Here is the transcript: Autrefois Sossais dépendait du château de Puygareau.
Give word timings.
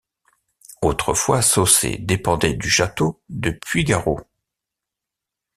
Autrefois 0.81 1.43
Sossais 1.43 1.99
dépendait 1.99 2.55
du 2.55 2.71
château 2.71 3.21
de 3.29 3.51
Puygareau. 3.51 4.19